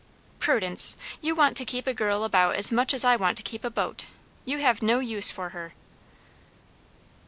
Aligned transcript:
"Prudence! 0.39 0.97
You 1.21 1.35
want 1.35 1.55
to 1.57 1.63
keep 1.63 1.85
a 1.85 1.93
girl 1.93 2.23
about 2.23 2.55
as 2.55 2.71
much 2.71 2.91
as 2.91 3.05
I 3.05 3.15
want 3.15 3.37
to 3.37 3.43
keep 3.43 3.63
a 3.63 3.69
boat. 3.69 4.07
You 4.45 4.57
have 4.57 4.81
no 4.81 4.97
use 4.97 5.29
for 5.29 5.49
her." 5.49 5.73